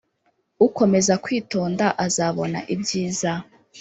[0.67, 3.31] Ukomeza kwitonda azabona ibyiza